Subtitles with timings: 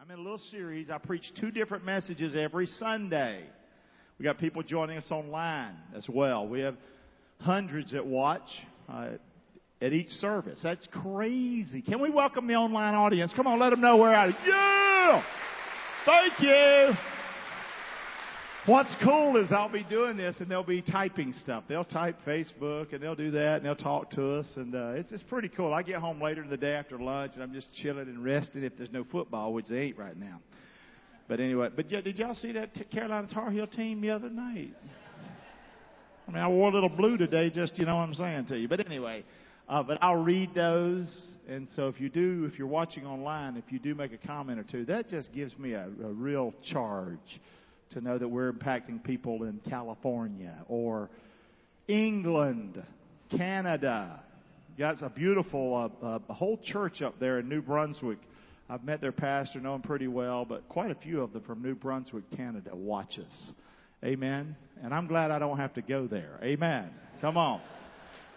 [0.00, 0.88] I'm in a little series.
[0.88, 3.42] I preach two different messages every Sunday.
[4.18, 6.46] We got people joining us online as well.
[6.46, 6.76] We have
[7.40, 8.48] hundreds that watch
[8.88, 9.08] uh,
[9.82, 10.60] at each service.
[10.62, 11.82] That's crazy.
[11.82, 13.32] Can we welcome the online audience?
[13.34, 14.32] Come on, let them know we're out.
[14.46, 15.22] Yeah!
[16.06, 16.96] Thank you.
[18.66, 21.62] What's cool is I'll be doing this and they'll be typing stuff.
[21.68, 25.12] They'll type Facebook and they'll do that and they'll talk to us and uh, it's
[25.12, 25.72] it's pretty cool.
[25.72, 28.64] I get home later in the day after lunch and I'm just chilling and resting
[28.64, 30.40] if there's no football, which they ain't right now.
[31.28, 34.74] But anyway, but did y'all see that Carolina Tar Heel team the other night?
[36.26, 38.58] I mean, I wore a little blue today, just you know what I'm saying to
[38.58, 38.66] you.
[38.66, 39.22] But anyway,
[39.68, 43.70] uh, but I'll read those, and so if you do, if you're watching online, if
[43.70, 47.40] you do make a comment or two, that just gives me a, a real charge
[47.90, 51.08] to know that we're impacting people in California or
[51.88, 52.82] England,
[53.30, 54.20] Canada.
[54.78, 58.18] Got a beautiful, uh, uh, a whole church up there in New Brunswick.
[58.68, 61.62] I've met their pastor, know him pretty well, but quite a few of them from
[61.62, 63.52] New Brunswick, Canada, watch us.
[64.04, 64.56] Amen.
[64.82, 66.38] And I'm glad I don't have to go there.
[66.42, 66.90] Amen.
[67.20, 67.60] Come on.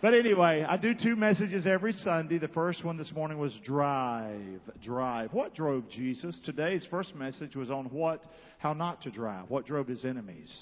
[0.02, 2.38] But anyway, I do two messages every Sunday.
[2.38, 5.34] The first one this morning was drive, drive.
[5.34, 6.40] What drove Jesus?
[6.46, 8.24] Today's first message was on what,
[8.60, 9.50] how not to drive.
[9.50, 10.56] What drove his enemies?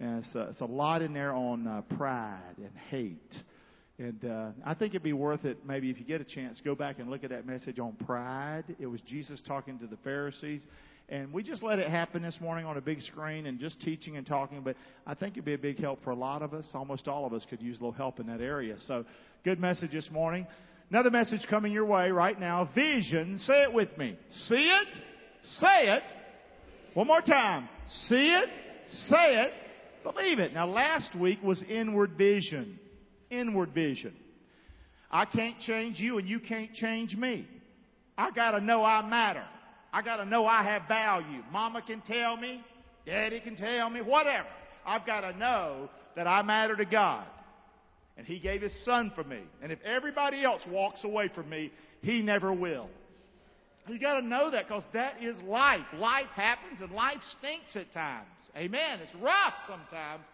[0.00, 3.34] And it's, uh, it's a lot in there on uh, pride and hate.
[3.98, 6.74] And uh, I think it'd be worth it, maybe if you get a chance, go
[6.74, 8.64] back and look at that message on pride.
[8.80, 10.62] It was Jesus talking to the Pharisees.
[11.08, 14.16] And we just let it happen this morning on a big screen and just teaching
[14.16, 14.62] and talking.
[14.62, 16.66] But I think it'd be a big help for a lot of us.
[16.72, 18.76] Almost all of us could use a little help in that area.
[18.86, 19.04] So,
[19.44, 20.46] good message this morning.
[20.90, 22.70] Another message coming your way right now.
[22.74, 23.38] Vision.
[23.38, 24.18] Say it with me.
[24.46, 24.88] See it.
[25.42, 26.02] Say it.
[26.94, 27.68] One more time.
[27.88, 28.48] See it.
[29.08, 29.52] Say it.
[30.04, 30.54] Believe it.
[30.54, 32.78] Now, last week was inward vision.
[33.30, 34.14] Inward vision.
[35.10, 37.46] I can't change you and you can't change me.
[38.16, 39.44] I gotta know I matter.
[39.94, 41.44] I got to know I have value.
[41.52, 42.60] Mama can tell me,
[43.06, 44.48] daddy can tell me, whatever.
[44.84, 47.24] I've got to know that I matter to God.
[48.16, 49.38] And He gave His Son for me.
[49.62, 51.70] And if everybody else walks away from me,
[52.02, 52.88] He never will.
[53.86, 55.86] You got to know that because that is life.
[55.96, 58.26] Life happens and life stinks at times.
[58.56, 58.98] Amen.
[59.00, 60.24] It's rough sometimes,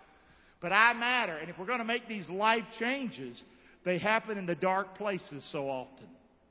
[0.63, 1.37] but I matter.
[1.37, 3.43] And if we're going to make these life changes,
[3.85, 6.07] they happen in the dark places so often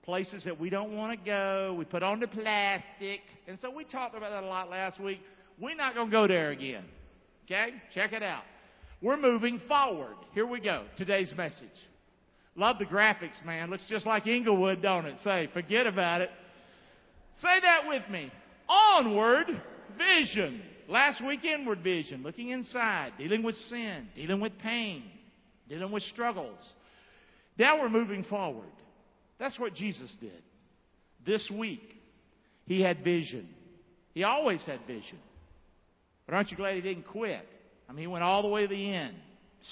[0.10, 1.76] places that we don't want to go.
[1.78, 3.22] We put on the plastic.
[3.48, 5.22] And so we talked about that a lot last week.
[5.60, 6.84] We're not going to go there again.
[7.46, 7.74] Okay?
[7.94, 8.42] Check it out.
[9.04, 10.16] We're moving forward.
[10.34, 10.86] Here we go.
[10.98, 11.68] Today's message.
[12.56, 13.70] Love the graphics, man.
[13.70, 15.16] Looks just like Inglewood, don't it?
[15.24, 16.32] Say, forget about it.
[17.40, 18.32] Say that with me.
[18.68, 19.46] Onward
[19.96, 20.64] vision.
[20.88, 22.24] Last week, inward vision.
[22.24, 23.14] Looking inside.
[23.20, 24.08] Dealing with sin.
[24.16, 25.04] Dealing with pain.
[25.70, 26.60] Dealing with struggles.
[27.60, 28.66] Now we're moving forward.
[29.40, 30.44] That's what Jesus did.
[31.26, 31.82] This week,
[32.66, 33.50] he had vision.
[34.14, 35.20] He always had vision.
[36.26, 37.48] But aren't you glad he didn't quit?
[37.88, 39.16] I mean, he went all the way to the end,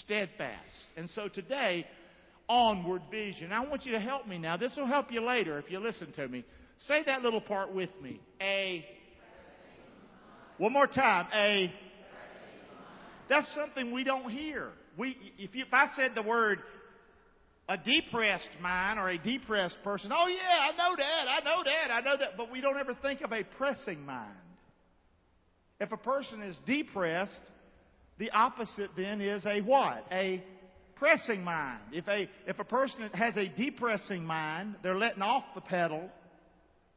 [0.03, 0.72] steadfast.
[0.95, 1.85] And so today,
[2.50, 3.51] onward vision.
[3.51, 4.57] I want you to help me now.
[4.57, 6.45] This will help you later if you listen to me.
[6.79, 8.22] Say that little part with me.
[8.41, 8.85] A.
[10.57, 11.28] One more time.
[11.34, 11.72] A.
[13.29, 14.69] That's something we don't hear.
[14.97, 16.59] We, if, you, if I said the word
[17.69, 21.91] a depressed mind or a depressed person, oh yeah, I know that, I know that,
[21.91, 24.31] I know that, but we don't ever think of a pressing mind.
[25.79, 27.41] If a person is depressed,
[28.17, 30.05] the opposite then is a what?
[30.11, 30.44] A
[30.95, 31.79] pressing mind.
[31.91, 36.09] If a, if a person has a depressing mind, they're letting off the pedal,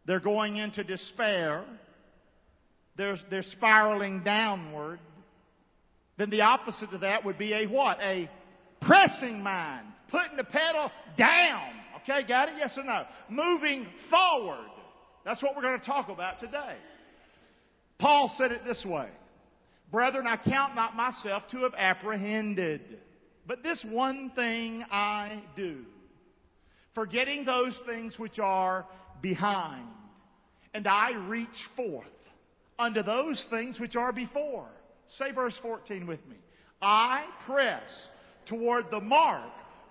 [0.06, 1.64] they're going into despair,
[2.96, 5.00] they're, they're spiraling downward,
[6.16, 7.98] then the opposite of that would be a what?
[8.00, 8.30] A
[8.80, 11.72] pressing mind putting the pedal down.
[12.02, 12.54] Okay, got it?
[12.58, 13.04] Yes or no?
[13.28, 14.70] Moving forward.
[15.24, 16.76] That's what we're going to talk about today.
[17.98, 19.08] Paul said it this way
[19.90, 22.98] Brethren, I count not myself to have apprehended,
[23.46, 25.84] but this one thing I do,
[26.94, 28.86] forgetting those things which are
[29.20, 29.88] behind,
[30.72, 32.06] and I reach forth
[32.78, 34.68] unto those things which are before.
[35.18, 36.36] Say verse 14 with me.
[36.80, 37.82] I press
[38.46, 39.50] toward the mark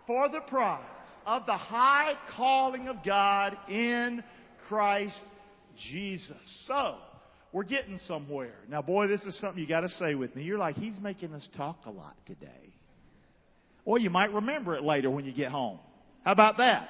[0.10, 0.82] for the prize
[1.28, 4.24] of the high calling of God in
[4.68, 5.22] Christ
[5.92, 6.66] Jesus.
[6.66, 6.96] So,
[7.54, 8.56] we're getting somewhere.
[8.68, 10.42] Now, boy, this is something you got to say with me.
[10.42, 12.74] You're like, he's making us talk a lot today.
[13.86, 15.78] Or you might remember it later when you get home.
[16.26, 16.90] How about that?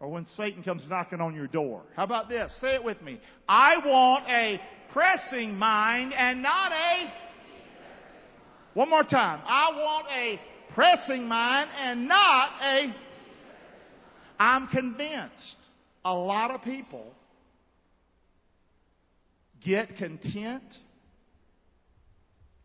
[0.00, 1.82] Or when Satan comes knocking on your door.
[1.94, 2.52] How about this?
[2.60, 3.20] Say it with me.
[3.48, 4.60] I want a
[4.92, 7.12] pressing mind and not a.
[8.74, 9.40] One more time.
[9.46, 10.40] I want a
[10.74, 12.94] pressing mind and not a.
[14.38, 15.56] I'm convinced
[16.04, 17.12] a lot of people
[19.64, 20.62] get content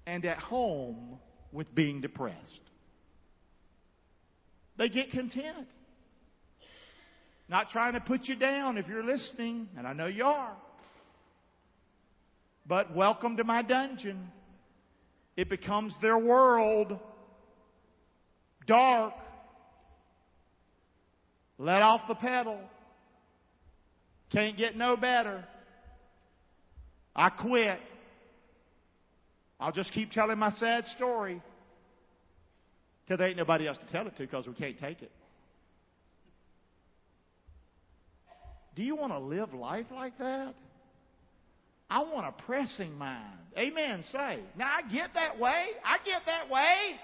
[0.06, 1.20] and at home
[1.52, 2.60] with being depressed.
[4.78, 5.68] They get content.
[7.50, 10.56] Not trying to put you down if you're listening, and I know you are.
[12.66, 14.32] But welcome to my dungeon.
[15.36, 16.98] It becomes their world.
[18.68, 19.14] Dark.
[21.58, 22.60] Let off the pedal.
[24.32, 25.46] Can't get no better.
[27.16, 27.80] I quit.
[29.60, 31.42] I'll just keep telling my sad story.
[33.06, 35.12] Because there ain't nobody else to tell it to because we can't take it.
[38.76, 40.56] Do you want to live life like that?
[41.90, 43.38] I want a pressing mind.
[43.56, 44.04] Amen.
[44.12, 44.40] Say.
[44.58, 45.66] Now I get that way.
[45.86, 46.96] I get that way.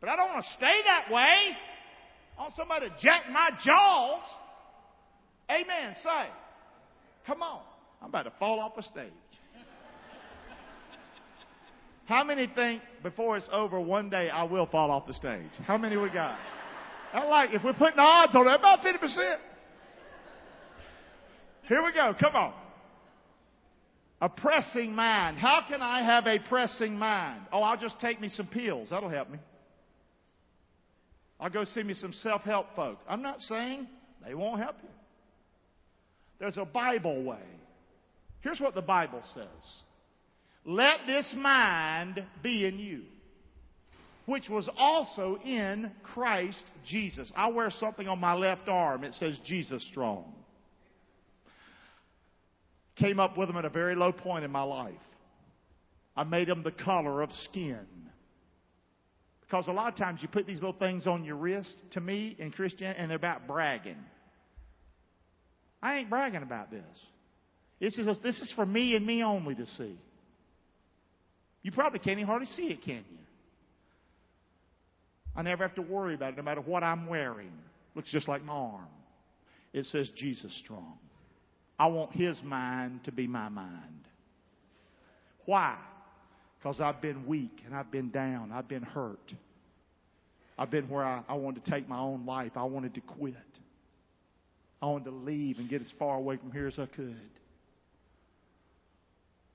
[0.00, 1.56] But I don't want to stay that way.
[2.38, 4.22] I want somebody to jack my jaws.
[5.50, 5.94] Amen.
[6.02, 6.28] Say.
[7.26, 7.62] Come on.
[8.00, 9.12] I'm about to fall off a stage.
[12.06, 15.50] How many think before it's over one day I will fall off the stage?
[15.66, 16.38] How many we got?
[17.12, 19.36] I like if we're putting odds on it, about 50%.
[21.68, 22.14] Here we go.
[22.18, 22.54] Come on.
[24.22, 25.36] A pressing mind.
[25.36, 27.42] How can I have a pressing mind?
[27.52, 28.88] Oh, I'll just take me some pills.
[28.90, 29.38] That'll help me.
[31.40, 32.98] I'll go see me some self help folk.
[33.08, 33.86] I'm not saying
[34.26, 34.88] they won't help you.
[36.38, 37.42] There's a Bible way.
[38.40, 39.82] Here's what the Bible says
[40.64, 43.02] Let this mind be in you,
[44.26, 47.30] which was also in Christ Jesus.
[47.36, 49.04] I wear something on my left arm.
[49.04, 50.34] It says Jesus strong
[52.98, 54.94] came up with them at a very low point in my life.
[56.16, 57.86] I made them the color of skin.
[59.48, 62.36] Because a lot of times you put these little things on your wrist, to me,
[62.38, 63.96] in Christian, and they're about bragging.
[65.82, 66.84] I ain't bragging about this.
[67.80, 69.96] This is, this is for me and me only to see.
[71.62, 73.18] You probably can't even hardly see it, can you?
[75.34, 77.52] I never have to worry about it, no matter what I'm wearing.
[77.94, 78.88] Looks just like my arm.
[79.72, 80.98] It says Jesus strong.
[81.78, 84.08] I want His mind to be my mind.
[85.46, 85.78] Why?
[86.58, 88.50] Because I've been weak and I've been down.
[88.52, 89.32] I've been hurt.
[90.58, 92.52] I've been where I, I wanted to take my own life.
[92.56, 93.34] I wanted to quit.
[94.82, 97.16] I wanted to leave and get as far away from here as I could.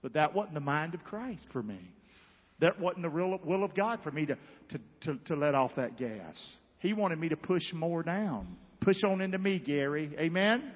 [0.01, 1.79] But that wasn't the mind of Christ for me.
[2.59, 4.37] That wasn't the real will of God for me to,
[4.69, 6.35] to, to, to let off that gas.
[6.79, 8.57] He wanted me to push more down.
[8.81, 10.13] Push on into me, Gary.
[10.19, 10.71] Amen?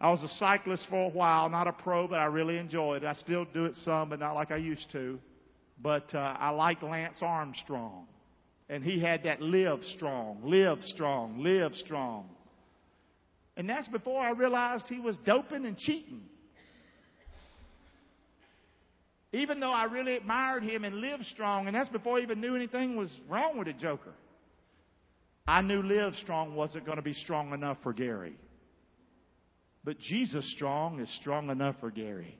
[0.00, 3.06] I was a cyclist for a while, not a pro, but I really enjoyed it.
[3.06, 5.18] I still do it some, but not like I used to.
[5.82, 8.06] But uh, I like Lance Armstrong.
[8.70, 12.30] And he had that live strong, live strong, live strong.
[13.56, 16.22] And that's before I realized he was doping and cheating.
[19.32, 22.56] Even though I really admired him and lived strong, and that's before I even knew
[22.56, 24.14] anything was wrong with the Joker.
[25.46, 28.34] I knew Live Strong wasn't going to be strong enough for Gary.
[29.84, 32.38] But Jesus strong is strong enough for Gary.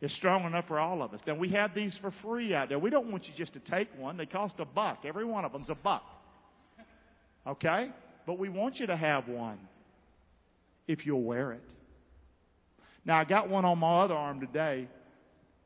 [0.00, 1.20] It's strong enough for all of us.
[1.26, 2.78] Now we have these for free out there.
[2.78, 4.16] We don't want you just to take one.
[4.16, 5.04] They cost a buck.
[5.04, 6.04] Every one of them's a buck.
[7.46, 7.90] Okay?
[8.26, 9.58] But we want you to have one
[10.86, 11.62] if you'll wear it.
[13.04, 14.88] Now I got one on my other arm today.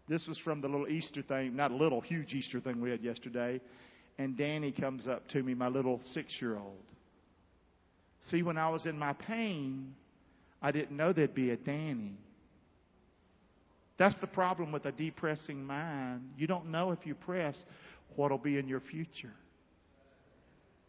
[0.09, 3.03] This was from the little Easter thing, not a little, huge Easter thing we had
[3.03, 3.61] yesterday.
[4.19, 6.85] And Danny comes up to me, my little six year old.
[8.29, 9.95] See, when I was in my pain,
[10.63, 12.19] I didn't know there'd be a Danny.
[13.99, 16.23] That's the problem with a depressing mind.
[16.37, 17.57] You don't know if you press
[18.17, 19.33] what'll be in your future.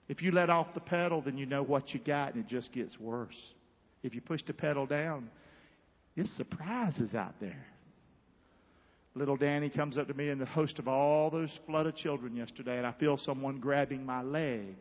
[0.08, 2.72] If you let off the pedal, then you know what you got and it just
[2.72, 3.38] gets worse.
[4.04, 5.30] If you push the pedal down,
[6.16, 7.66] it's surprises out there.
[9.14, 12.36] Little Danny comes up to me in the host of all those flood of children
[12.36, 14.76] yesterday, and I feel someone grabbing my leg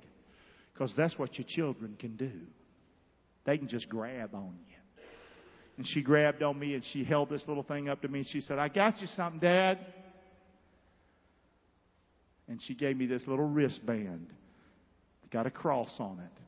[0.73, 2.32] because that's what your children can do.
[3.44, 4.76] They can just grab on you.
[5.80, 8.28] And she grabbed on me and she held this little thing up to me and
[8.28, 9.78] she said, I got you something, Dad.
[12.49, 14.26] And she gave me this little wristband.
[15.22, 16.40] It's got a cross on it.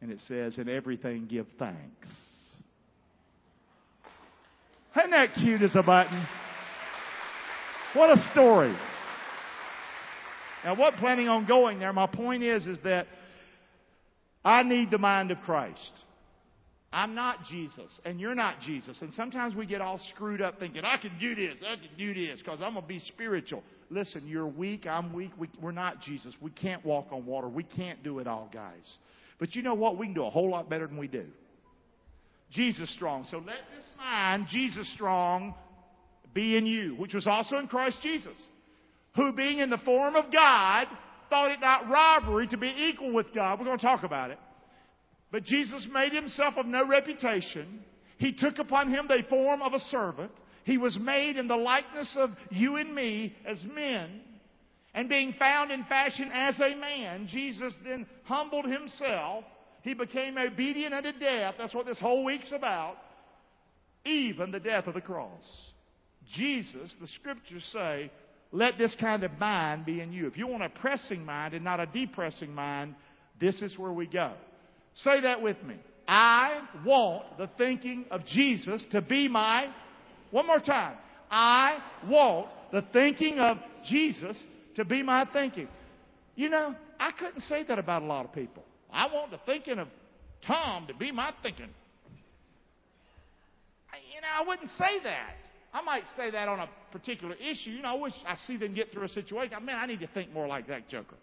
[0.00, 2.06] And it says, In everything give thanks.
[4.96, 6.24] Isn't that cute as a button?
[7.94, 8.76] What a story.
[10.64, 11.92] Now, what planning on going there?
[11.92, 13.08] My point is, is that
[14.44, 16.04] I need the mind of Christ.
[16.94, 18.96] I'm not Jesus, and you're not Jesus.
[19.02, 22.14] And sometimes we get all screwed up thinking, I can do this, I can do
[22.14, 23.64] this, because I'm going to be spiritual.
[23.90, 25.32] Listen, you're weak, I'm weak.
[25.36, 26.32] We, we're not Jesus.
[26.40, 27.48] We can't walk on water.
[27.48, 28.98] We can't do it all, guys.
[29.40, 29.98] But you know what?
[29.98, 31.24] We can do a whole lot better than we do.
[32.52, 33.26] Jesus strong.
[33.28, 35.54] So let this mind, Jesus strong,
[36.32, 38.38] be in you, which was also in Christ Jesus,
[39.16, 40.86] who being in the form of God,
[41.28, 43.58] thought it not robbery to be equal with God.
[43.58, 44.38] We're going to talk about it.
[45.34, 47.80] But Jesus made himself of no reputation.
[48.18, 50.30] He took upon him the form of a servant.
[50.62, 54.20] He was made in the likeness of you and me as men.
[54.94, 59.42] And being found in fashion as a man, Jesus then humbled himself.
[59.82, 61.56] He became obedient unto death.
[61.58, 62.94] That's what this whole week's about.
[64.04, 65.42] Even the death of the cross.
[66.32, 68.08] Jesus, the scriptures say,
[68.52, 70.28] let this kind of mind be in you.
[70.28, 72.94] If you want a pressing mind and not a depressing mind,
[73.40, 74.34] this is where we go.
[74.94, 75.76] Say that with me.
[76.06, 79.68] I want the thinking of Jesus to be my,
[80.30, 80.96] one more time.
[81.30, 84.36] I want the thinking of Jesus
[84.76, 85.68] to be my thinking.
[86.36, 88.62] You know, I couldn't say that about a lot of people.
[88.92, 89.88] I want the thinking of
[90.46, 91.70] Tom to be my thinking.
[94.12, 95.36] You know, I wouldn't say that.
[95.72, 97.70] I might say that on a particular issue.
[97.70, 99.64] You know, I wish I see them get through a situation.
[99.64, 101.16] Man, I need to think more like that joker.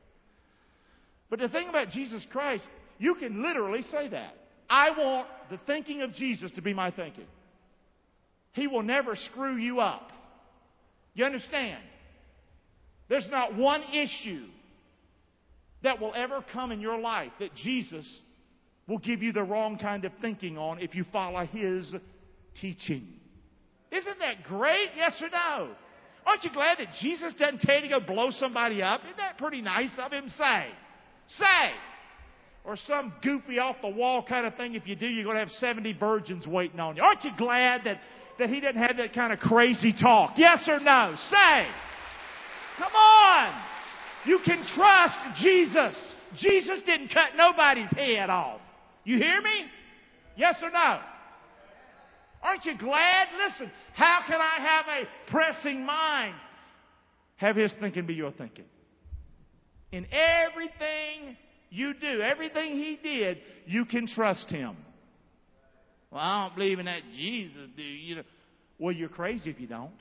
[1.30, 2.68] But the thing about Jesus Christ,
[3.02, 4.36] you can literally say that.
[4.70, 7.26] I want the thinking of Jesus to be my thinking.
[8.54, 10.12] He will never screw you up.
[11.16, 11.82] You understand?
[13.10, 14.46] There's not one issue
[15.82, 18.08] that will ever come in your life that Jesus
[18.88, 21.92] will give you the wrong kind of thinking on if you follow His
[22.62, 23.08] teaching.
[23.92, 24.90] Isn't that great?
[24.96, 25.72] Yes or no?
[26.28, 29.02] Aren't you glad that Jesus doesn't tell you to go blow somebody up?
[29.06, 30.30] Isn't that pretty nice of Him?
[30.30, 30.68] Say.
[31.40, 31.72] Say.
[32.64, 34.76] Or some goofy off the wall kind of thing.
[34.76, 37.02] If you do, you're going to have 70 virgins waiting on you.
[37.02, 38.00] Aren't you glad that,
[38.38, 40.34] that He didn't have that kind of crazy talk?
[40.38, 41.16] Yes or no?
[41.30, 41.68] Say.
[42.78, 43.64] Come on!
[44.26, 45.98] You can trust Jesus.
[46.38, 48.62] Jesus didn't cut nobody's head off.
[49.04, 49.66] You hear me?
[50.38, 51.00] Yes or no?
[52.44, 53.28] Aren't you glad?
[53.48, 56.36] Listen, how can I have a pressing mind?
[57.38, 58.66] Have His thinking be your thinking.
[59.92, 61.38] In everything
[61.72, 64.78] you do, everything He did, you can trust Him.
[66.12, 68.22] Well, I don't believe in that Jesus, do you?
[68.78, 69.92] Well, you're crazy if you don't.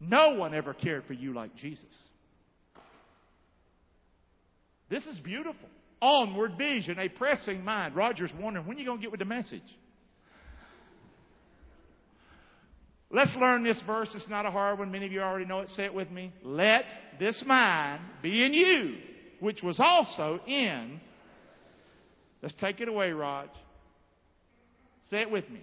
[0.00, 1.84] No one ever cared for you like Jesus.
[4.90, 5.68] This is beautiful.
[6.02, 7.96] Onward vision, a pressing mind.
[7.96, 9.62] Roger's wondering, when are you going to get with the message?
[13.10, 14.10] Let's learn this verse.
[14.14, 14.90] It's not a hard one.
[14.90, 15.70] Many of you already know it.
[15.70, 16.32] Say it with me.
[16.42, 16.84] Let
[17.18, 18.96] this mind be in you,
[19.40, 21.00] which was also in.
[22.42, 23.48] Let's take it away, Raj.
[25.10, 25.60] Say it with me.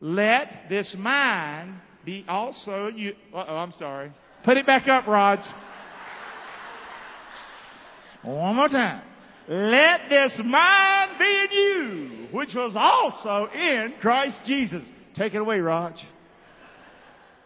[0.00, 1.74] Let this mind
[2.04, 3.14] be also you.
[3.32, 4.12] Oh, I'm sorry.
[4.44, 5.40] Put it back up, Raj.
[8.22, 9.02] One more time.
[9.48, 14.82] Let this mind be in you, which was also in Christ Jesus.
[15.16, 15.94] Take it away, Raj.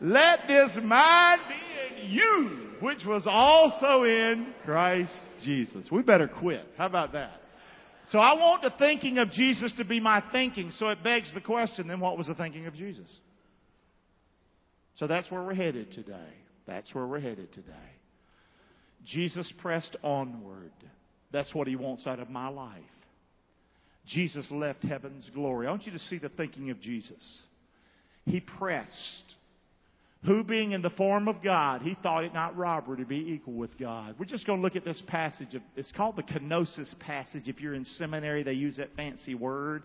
[0.01, 5.15] Let this mind be in you, which was also in Christ
[5.45, 5.89] Jesus.
[5.91, 6.65] We better quit.
[6.77, 7.41] How about that?
[8.09, 10.71] So I want the thinking of Jesus to be my thinking.
[10.73, 13.09] So it begs the question, then what was the thinking of Jesus?
[14.97, 16.33] So that's where we're headed today.
[16.67, 17.73] That's where we're headed today.
[19.05, 20.73] Jesus pressed onward.
[21.33, 22.81] That's what he wants out of my life.
[24.07, 25.67] Jesus left heaven's glory.
[25.67, 27.43] I want you to see the thinking of Jesus.
[28.25, 29.35] He pressed.
[30.27, 33.55] Who being in the form of God, he thought it not robbery to be equal
[33.55, 34.17] with God.
[34.19, 35.55] We're just going to look at this passage.
[35.55, 37.47] Of, it's called the kenosis passage.
[37.47, 39.85] If you're in seminary, they use that fancy word.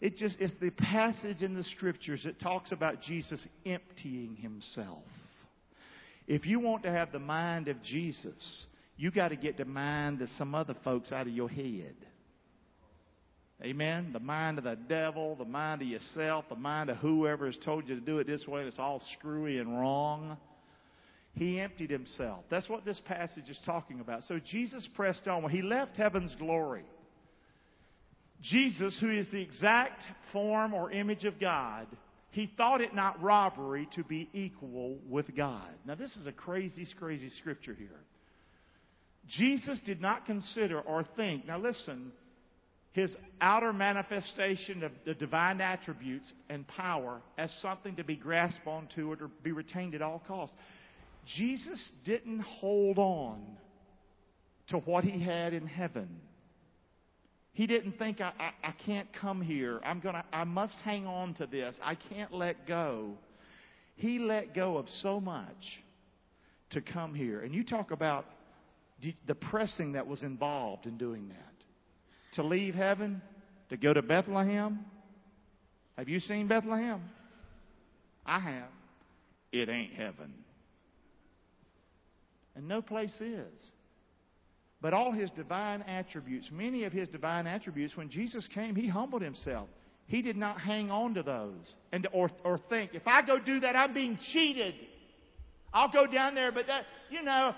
[0.00, 5.02] It just, it's the passage in the scriptures that talks about Jesus emptying himself.
[6.28, 10.22] If you want to have the mind of Jesus, you got to get the mind
[10.22, 11.96] of some other folks out of your head.
[13.64, 14.12] Amen.
[14.12, 17.88] The mind of the devil, the mind of yourself, the mind of whoever has told
[17.88, 20.36] you to do it this way and it's all screwy and wrong.
[21.34, 22.44] He emptied himself.
[22.50, 24.24] That's what this passage is talking about.
[24.24, 25.42] So Jesus pressed on.
[25.42, 26.82] When he left heaven's glory,
[28.42, 31.86] Jesus, who is the exact form or image of God,
[32.32, 35.70] he thought it not robbery to be equal with God.
[35.86, 38.00] Now, this is a crazy, crazy scripture here.
[39.28, 42.10] Jesus did not consider or think, now listen,
[42.92, 49.10] his outer manifestation of the divine attributes and power as something to be grasped onto
[49.10, 50.54] or to be retained at all costs.
[51.36, 53.40] Jesus didn't hold on
[54.68, 56.20] to what he had in heaven.
[57.54, 59.80] He didn't think I, I, I can't come here.
[59.84, 61.74] I'm gonna I must hang on to this.
[61.82, 63.12] I can't let go.
[63.94, 65.82] He let go of so much
[66.70, 67.40] to come here.
[67.40, 68.26] And you talk about
[69.26, 71.51] the pressing that was involved in doing that.
[72.32, 73.20] To leave heaven,
[73.68, 74.84] to go to Bethlehem,
[75.98, 77.02] Have you seen Bethlehem?
[78.24, 78.68] I have.
[79.52, 80.32] It ain't heaven.
[82.54, 83.52] And no place is.
[84.80, 89.22] But all his divine attributes, many of his divine attributes, when Jesus came, he humbled
[89.22, 89.68] himself.
[90.06, 93.60] He did not hang on to those and or, or think, if I go do
[93.60, 94.74] that, I'm being cheated.
[95.72, 97.54] I'll go down there, but that, you know,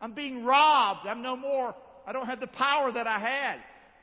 [0.00, 1.06] I'm being robbed.
[1.06, 1.74] I'm no more,
[2.06, 3.56] I don't have the power that I had.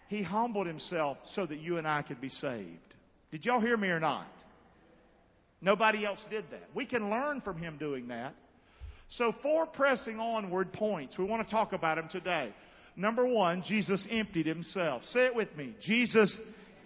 [0.10, 2.96] He humbled himself so that you and I could be saved.
[3.32, 4.28] Did y'all hear me or not?
[5.62, 6.70] Nobody else did that.
[6.74, 8.34] We can learn from him doing that.
[9.10, 11.18] So, four pressing onward points.
[11.18, 12.54] We want to talk about them today.
[12.96, 15.04] Number one, Jesus emptied himself.
[15.06, 15.76] Say it with me.
[15.82, 16.36] Jesus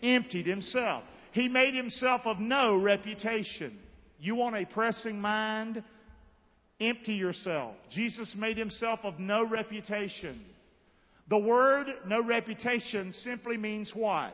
[0.01, 1.03] emptied himself.
[1.31, 3.77] He made himself of no reputation.
[4.19, 5.81] You want a pressing mind?
[6.79, 7.75] Empty yourself.
[7.89, 10.41] Jesus made himself of no reputation.
[11.29, 14.33] The word no reputation simply means what?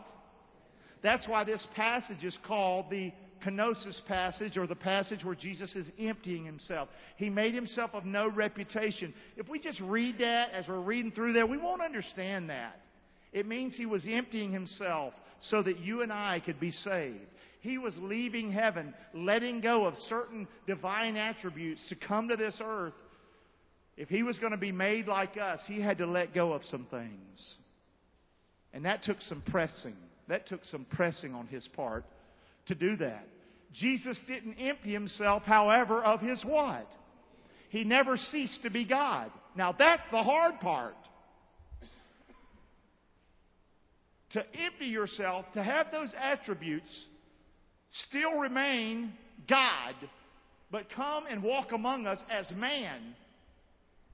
[1.01, 3.13] That's why this passage is called the
[3.45, 6.89] kenosis passage or the passage where Jesus is emptying himself.
[7.15, 9.13] He made himself of no reputation.
[9.37, 12.79] If we just read that as we're reading through there, we won't understand that.
[13.31, 17.19] It means he was emptying himself so that you and I could be saved.
[17.61, 22.93] He was leaving heaven, letting go of certain divine attributes to come to this earth.
[23.99, 26.63] If he was going to be made like us, he had to let go of
[26.63, 27.57] some things.
[28.73, 29.97] And that took some pressing.
[30.29, 32.05] That took some pressing on his part
[32.67, 33.27] to do that.
[33.73, 36.87] Jesus didn't empty himself, however, of his what?
[37.71, 39.31] He never ceased to be God.
[39.57, 40.95] Now that's the hard part.
[44.31, 47.05] To empty yourself, to have those attributes,
[48.07, 49.11] still remain
[49.49, 49.95] God,
[50.71, 53.15] but come and walk among us as man,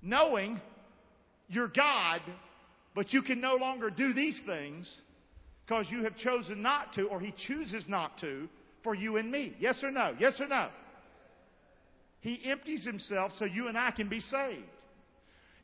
[0.02, 0.60] knowing
[1.48, 2.22] you're God,
[2.94, 4.94] but you can no longer do these things
[5.66, 8.48] because you have chosen not to, or He chooses not to,
[8.84, 9.56] for you and me.
[9.60, 10.16] Yes or no?
[10.20, 10.70] Yes or no?
[12.22, 14.64] He empties Himself so you and I can be saved.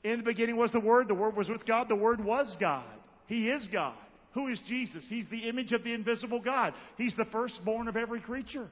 [0.03, 2.83] In the beginning was the Word, the Word was with God, the Word was God.
[3.27, 3.95] He is God.
[4.33, 5.05] Who is Jesus?
[5.07, 6.73] He's the image of the invisible God.
[6.97, 8.69] He's the firstborn of every creature.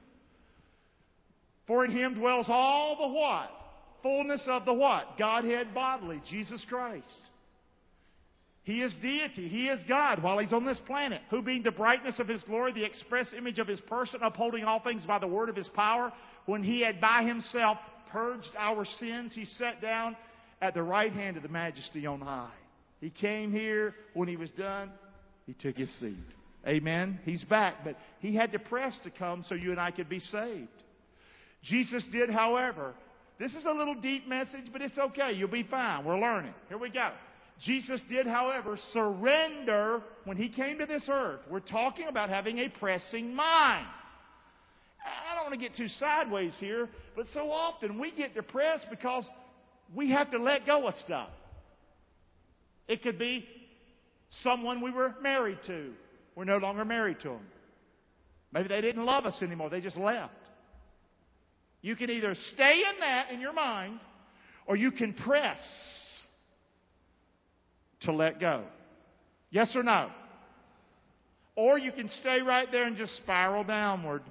[1.66, 3.50] For in Him dwells all the what?
[4.02, 5.18] Fullness of the what?
[5.18, 7.06] Godhead bodily, Jesus Christ.
[8.62, 9.48] He is deity.
[9.48, 12.72] He is God while He's on this planet, who being the brightness of His glory,
[12.72, 16.12] the express image of His person, upholding all things by the word of His power,
[16.46, 17.78] when He had by Himself
[18.10, 20.16] purged our sins, He sat down
[20.60, 22.50] at the right hand of the majesty on high.
[23.00, 23.94] He came here.
[24.14, 24.92] When He was done,
[25.46, 26.16] He took His seat.
[26.68, 27.18] Amen.
[27.24, 30.20] He's back, but He had to press to come so you and I could be
[30.20, 30.68] saved.
[31.62, 32.94] Jesus did, however,
[33.40, 35.32] this is a little deep message, but it's okay.
[35.32, 36.04] You'll be fine.
[36.04, 36.52] We're learning.
[36.68, 37.10] Here we go.
[37.58, 41.40] Jesus did, however, surrender when he came to this earth.
[41.50, 43.86] We're talking about having a pressing mind.
[45.02, 49.26] I don't want to get too sideways here, but so often we get depressed because
[49.94, 51.30] we have to let go of stuff.
[52.88, 53.46] It could be
[54.42, 55.92] someone we were married to.
[56.34, 57.46] We're no longer married to them.
[58.52, 59.70] Maybe they didn't love us anymore.
[59.70, 60.34] They just left.
[61.82, 64.00] You can either stay in that in your mind
[64.66, 65.58] or you can press
[68.02, 68.64] to let go.
[69.50, 70.10] Yes or no?
[71.56, 74.22] Or you can stay right there and just spiral downward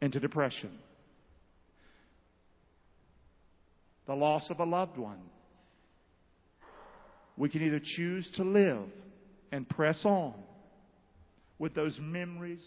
[0.00, 0.70] into depression.
[4.06, 5.18] The loss of a loved one.
[7.36, 8.88] We can either choose to live
[9.52, 10.34] and press on
[11.58, 12.64] with those memories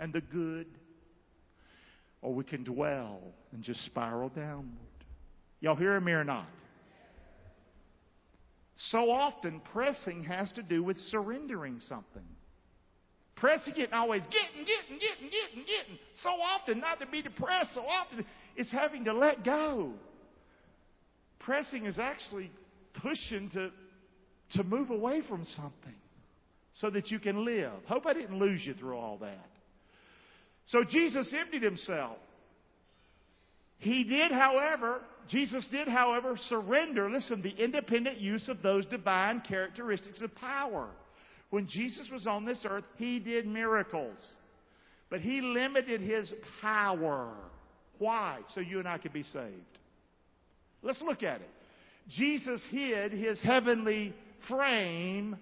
[0.00, 0.66] and the good,
[2.24, 3.20] or we can dwell
[3.52, 4.66] and just spiral downward.
[5.60, 6.48] Y'all hear me or not?
[8.76, 12.24] So often, pressing has to do with surrendering something.
[13.36, 15.98] Pressing it and always getting, getting, getting, getting, getting.
[16.22, 18.24] So often, not to be depressed, so often,
[18.56, 19.92] it's having to let go.
[21.40, 22.50] Pressing is actually
[23.02, 23.70] pushing to,
[24.52, 25.94] to move away from something
[26.72, 27.72] so that you can live.
[27.86, 29.46] Hope I didn't lose you through all that.
[30.66, 32.18] So Jesus emptied himself.
[33.78, 40.22] He did, however, Jesus did, however, surrender, listen, the independent use of those divine characteristics
[40.22, 40.88] of power.
[41.50, 44.18] When Jesus was on this earth, he did miracles.
[45.10, 47.32] But he limited his power.
[47.98, 48.40] Why?
[48.54, 49.78] So you and I could be saved.
[50.82, 51.50] Let's look at it.
[52.08, 54.14] Jesus hid his heavenly
[54.48, 55.36] frame.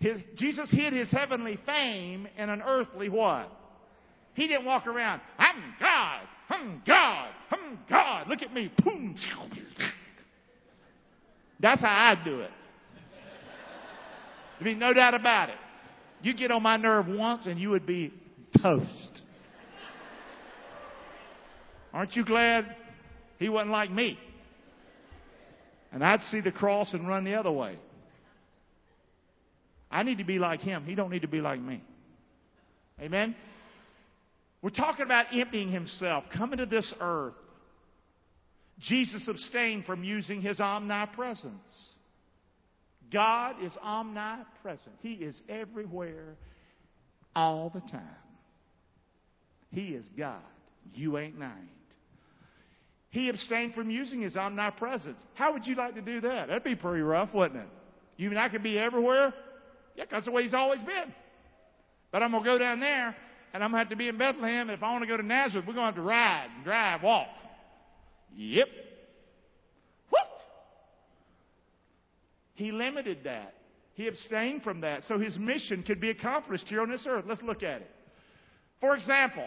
[0.00, 3.50] His, Jesus hid his heavenly fame in an earthly what?
[4.34, 6.20] He didn't walk around, I'm God.
[6.48, 8.28] I'm God, I'm God.
[8.28, 8.70] Look at me.
[8.84, 9.16] Boom.
[11.60, 12.50] That's how I do it.
[14.60, 15.56] I mean, no doubt about it.
[16.20, 18.12] You get on my nerve once and you would be
[18.60, 19.22] toast.
[21.92, 22.76] Aren't you glad
[23.38, 24.18] he wasn't like me?
[25.90, 27.78] And I'd see the cross and run the other way.
[29.90, 30.84] I need to be like him.
[30.86, 31.82] He don't need to be like me.
[33.00, 33.34] Amen?
[34.62, 37.34] We're talking about emptying himself, coming to this earth.
[38.80, 41.92] Jesus abstained from using his omnipresence.
[43.12, 44.94] God is omnipresent.
[45.00, 46.36] He is everywhere
[47.34, 48.02] all the time.
[49.70, 50.42] He is God.
[50.94, 51.68] You ain't named.
[53.10, 55.18] He abstained from using his omnipresence.
[55.34, 56.48] How would you like to do that?
[56.48, 57.68] That'd be pretty rough, wouldn't it?
[58.16, 59.34] You mean I could be everywhere?
[59.96, 61.12] Yeah, that's the way he's always been.
[62.10, 63.14] But I'm going to go down there,
[63.52, 64.70] and I'm going to have to be in Bethlehem.
[64.70, 67.28] If I want to go to Nazareth, we're going to have to ride, drive, walk.
[68.34, 68.68] Yep.
[70.10, 70.28] What?
[72.54, 73.54] He limited that.
[73.94, 77.24] He abstained from that so his mission could be accomplished here on this earth.
[77.28, 77.90] Let's look at it.
[78.80, 79.46] For example,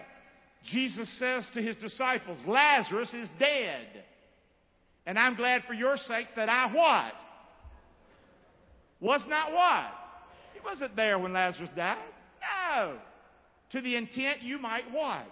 [0.65, 4.03] Jesus says to his disciples, Lazarus is dead.
[5.07, 7.13] And I'm glad for your sakes that I what?
[8.99, 9.91] Was not what?
[10.53, 11.97] He wasn't there when Lazarus died.
[12.71, 12.97] No.
[13.75, 15.27] To the intent you might what?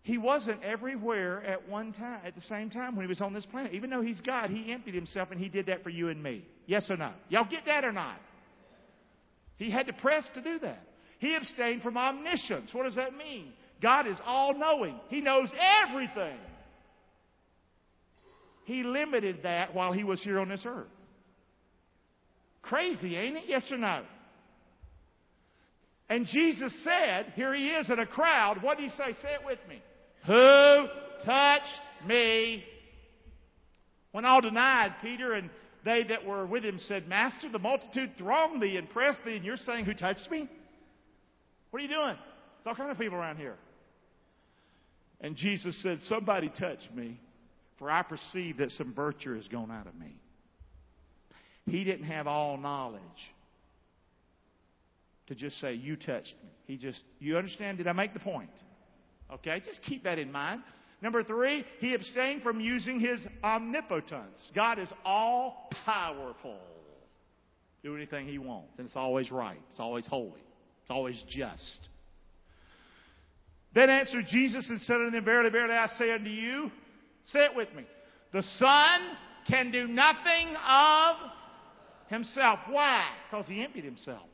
[0.00, 3.44] He wasn't everywhere at one time, at the same time when he was on this
[3.44, 3.74] planet.
[3.74, 6.42] Even though he's God, he emptied himself and he did that for you and me.
[6.64, 7.12] Yes or no?
[7.28, 8.16] Y'all get that or not?
[9.58, 10.82] He had to press to do that.
[11.18, 12.70] He abstained from omniscience.
[12.72, 13.52] What does that mean?
[13.82, 15.50] God is all knowing, He knows
[15.86, 16.38] everything.
[18.64, 20.88] He limited that while He was here on this earth.
[22.62, 23.44] Crazy, ain't it?
[23.46, 24.04] Yes or no?
[26.10, 28.62] And Jesus said, here he is in a crowd.
[28.62, 29.12] What did he say?
[29.22, 29.80] Say it with me.
[30.26, 30.86] Who
[31.24, 32.64] touched me?
[34.10, 35.48] When all denied, Peter and
[35.84, 39.44] they that were with him said, Master, the multitude thronged thee and pressed thee, and
[39.44, 40.48] you're saying, Who touched me?
[41.70, 42.16] What are you doing?
[42.16, 43.56] There's all kinds of people around here.
[45.20, 47.20] And Jesus said, Somebody touched me,
[47.78, 50.16] for I perceive that some virtue has gone out of me.
[51.66, 53.00] He didn't have all knowledge
[55.30, 56.50] to just say, You touched me.
[56.66, 57.78] He just, you understand?
[57.78, 58.50] Did I make the point?
[59.32, 60.62] Okay, just keep that in mind.
[61.00, 64.50] Number three, he abstained from using his omnipotence.
[64.54, 66.58] God is all powerful.
[67.82, 70.42] Do anything he wants, and it's always right, it's always holy,
[70.82, 71.78] it's always just.
[73.72, 76.72] Then answered Jesus and said unto them, Verily, verily, I say unto you,
[77.26, 77.84] say it with me,
[78.32, 79.00] the Son
[79.48, 81.16] can do nothing of
[82.08, 82.58] himself.
[82.68, 83.06] Why?
[83.30, 84.26] Because he emptied himself.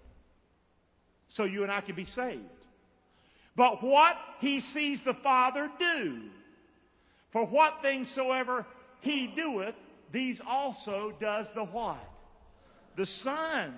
[1.30, 2.42] So you and I can be saved.
[3.56, 6.20] But what he sees the Father do,
[7.32, 8.66] for what things soever
[9.00, 9.74] he doeth,
[10.12, 12.04] these also does the what?
[12.96, 13.74] The Son.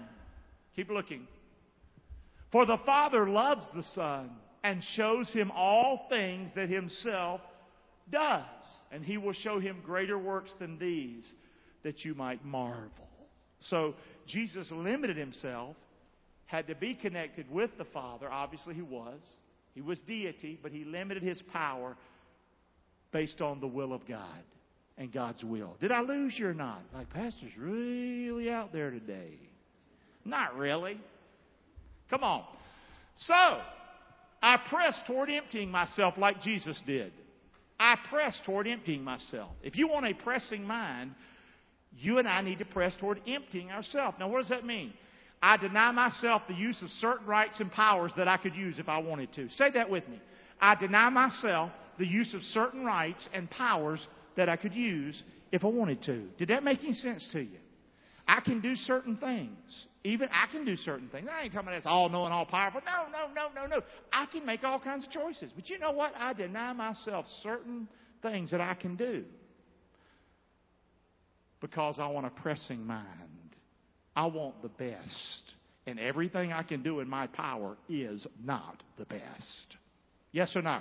[0.77, 1.27] Keep looking.
[2.53, 4.31] For the Father loves the Son
[4.63, 7.41] and shows him all things that himself
[8.11, 8.43] does.
[8.91, 11.31] And he will show him greater works than these
[11.83, 13.09] that you might marvel.
[13.61, 13.95] So
[14.27, 15.77] Jesus limited himself,
[16.49, 18.29] had to be connected with the Father.
[18.31, 19.21] Obviously, he was.
[19.75, 21.97] He was deity, but he limited his power
[23.13, 24.43] based on the will of God
[24.97, 25.77] and God's will.
[25.81, 26.83] Did I lose you or not?
[26.93, 29.39] Like, Pastor's really out there today.
[30.25, 30.99] Not really.
[32.09, 32.45] Come on.
[33.19, 33.61] So,
[34.43, 37.13] I press toward emptying myself like Jesus did.
[37.79, 39.51] I press toward emptying myself.
[39.63, 41.13] If you want a pressing mind,
[41.93, 44.17] you and I need to press toward emptying ourselves.
[44.19, 44.95] Now, what does that mean?
[45.43, 48.89] I deny myself the use of certain rights and powers that I could use if
[48.89, 49.49] I wanted to.
[49.51, 50.21] Say that with me.
[50.61, 54.05] I deny myself the use of certain rights and powers
[54.37, 55.23] that I could use
[55.53, 56.29] if I wanted to.
[56.39, 57.59] Did that make any sense to you?
[58.27, 59.87] I can do certain things.
[60.05, 61.29] Even I can do certain things.
[61.33, 62.81] I ain't talking about that's all knowing, all powerful.
[62.85, 63.83] No, no, no, no, no.
[64.13, 65.51] I can make all kinds of choices.
[65.55, 66.13] But you know what?
[66.17, 67.89] I deny myself certain
[68.23, 69.25] things that I can do
[71.61, 73.07] because I want a pressing mind.
[74.19, 75.43] I want the best.
[75.87, 79.77] And everything I can do in my power is not the best.
[80.33, 80.81] Yes or no?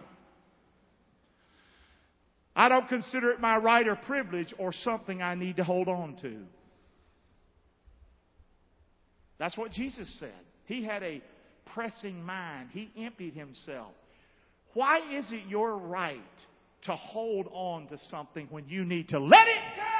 [2.55, 6.17] I don't consider it my right or privilege or something I need to hold on
[6.23, 6.39] to.
[9.37, 10.33] That's what Jesus said.
[10.65, 11.21] He had a
[11.75, 13.93] pressing mind, he emptied himself.
[14.73, 16.17] Why is it your right
[16.85, 19.96] to hold on to something when you need to let it go?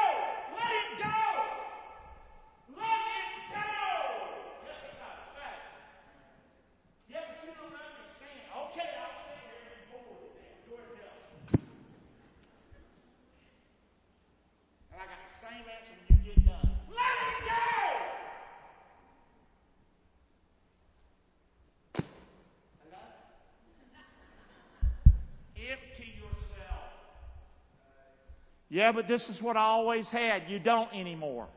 [28.69, 30.43] Yeah, but this is what I always had.
[30.49, 31.47] You don't anymore.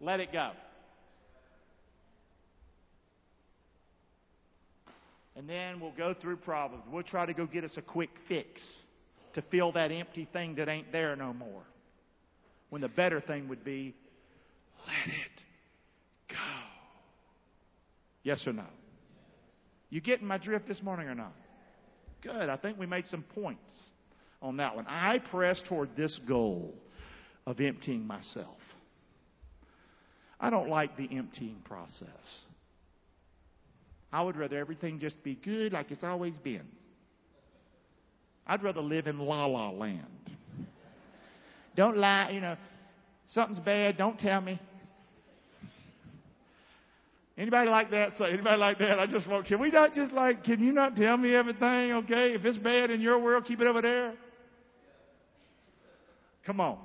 [0.00, 0.50] Let it go.
[5.36, 6.84] And then we'll go through problems.
[6.90, 8.62] We'll try to go get us a quick fix
[9.34, 11.62] to fill that empty thing that ain't there no more.
[12.70, 13.94] When the better thing would be,
[14.86, 15.42] let it
[16.30, 16.36] go.
[18.22, 18.64] Yes or no?
[19.90, 21.34] You getting my drift this morning or not?
[22.22, 22.48] Good.
[22.48, 23.60] I think we made some points
[24.42, 24.86] on that one.
[24.88, 26.74] I press toward this goal
[27.46, 28.56] of emptying myself.
[30.38, 32.06] I don't like the emptying process.
[34.12, 36.66] I would rather everything just be good like it's always been.
[38.46, 40.06] I'd rather live in la la land.
[41.74, 42.56] Don't lie, you know,
[43.28, 44.60] something's bad, don't tell me.
[47.38, 48.12] Anybody like that?
[48.18, 48.98] Anybody like that?
[48.98, 52.32] I just want, can we not just like, can you not tell me everything, okay?
[52.32, 54.14] If it's bad in your world, keep it over there.
[56.46, 56.78] Come on.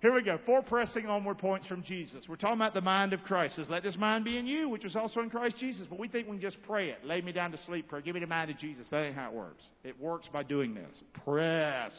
[0.00, 0.38] Here we go.
[0.46, 2.26] Four pressing onward points from Jesus.
[2.28, 3.56] We're talking about the mind of Christ.
[3.56, 5.86] Says, let this mind be in you, which was also in Christ Jesus.
[5.90, 7.04] But we think we can just pray it.
[7.04, 8.00] Lay me down to sleep, prayer.
[8.00, 8.86] Give me the mind of Jesus.
[8.90, 9.64] That ain't how it works.
[9.82, 11.02] It works by doing this.
[11.24, 11.92] Press.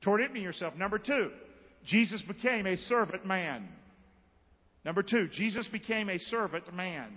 [0.00, 0.74] Toward it emptying yourself.
[0.74, 1.30] Number two,
[1.84, 3.68] Jesus became a servant man.
[4.86, 7.10] Number two, Jesus became a servant man.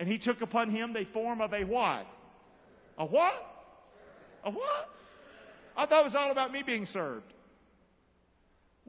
[0.00, 2.06] And he took upon him the form of a what?
[2.98, 3.34] A what?
[4.44, 4.88] A what?
[5.76, 7.32] I thought it was all about me being served.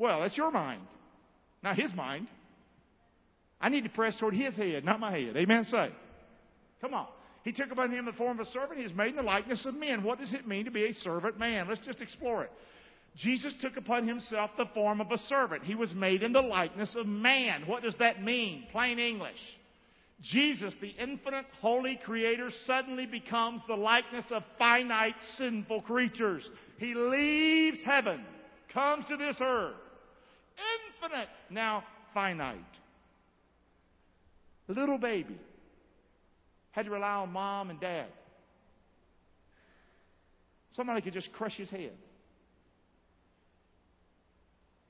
[0.02, 0.82] Well, that's your mind,
[1.62, 2.26] not his mind.
[3.62, 5.38] I need to press toward his head, not my head.
[5.38, 5.64] Amen.
[5.64, 5.92] Say.
[6.82, 7.06] Come on.
[7.44, 8.80] He took upon him the form of a servant.
[8.80, 10.02] He is made in the likeness of men.
[10.02, 11.68] What does it mean to be a servant man?
[11.70, 12.52] Let's just explore it.
[13.16, 15.64] Jesus took upon himself the form of a servant.
[15.66, 17.68] He was made in the likeness of man.
[17.68, 18.64] What does that mean?
[18.72, 19.38] Plain English.
[20.24, 26.50] Jesus, the infinite, holy creator, suddenly becomes the likeness of finite, sinful creatures.
[26.80, 28.26] He leaves heaven,
[28.74, 29.76] comes to this earth.
[31.04, 32.58] Infinite, now finite.
[34.68, 35.38] Little baby.
[36.72, 38.08] Had to rely on mom and dad.
[40.74, 41.92] Somebody could just crush his head.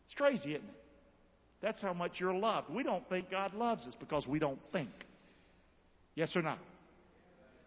[0.05, 0.75] It's crazy, isn't it?
[1.61, 2.69] That's how much you're loved.
[2.69, 4.89] We don't think God loves us because we don't think.
[6.15, 6.55] Yes or no?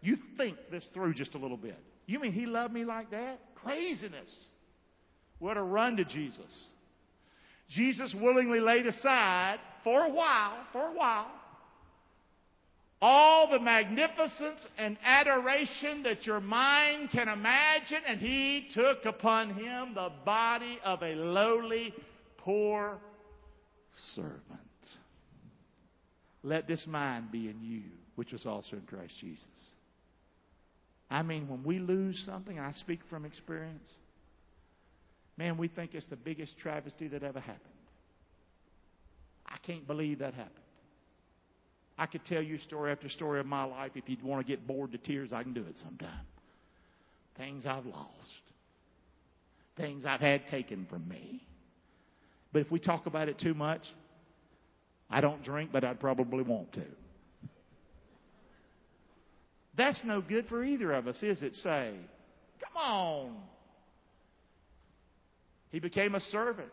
[0.01, 1.77] You think this through just a little bit.
[2.05, 3.39] You mean He loved me like that?
[3.55, 4.49] Craziness.
[5.39, 6.67] We ought to run to Jesus.
[7.69, 11.27] Jesus willingly laid aside for a while, for a while,
[13.01, 19.93] all the magnificence and adoration that your mind can imagine, and he took upon him
[19.93, 21.93] the body of a lowly
[22.37, 22.97] poor
[24.15, 24.41] servant.
[26.43, 27.83] Let this mind be in you,
[28.15, 29.45] which was also in Christ Jesus.
[31.09, 33.87] I mean, when we lose something, I speak from experience,
[35.37, 37.59] man, we think it's the biggest travesty that ever happened.
[39.45, 40.59] I can't believe that happened.
[41.97, 43.91] I could tell you story after story of my life.
[43.95, 46.25] If you'd want to get bored to tears, I can do it sometime.
[47.37, 48.09] Things I've lost,
[49.77, 51.41] things I've had taken from me.
[52.51, 53.81] But if we talk about it too much,
[55.09, 56.83] I don't drink, but I'd probably want to.
[59.77, 61.53] That's no good for either of us, is it?
[61.55, 61.93] Say,
[62.61, 63.35] come on.
[65.75, 66.69] He became a servant.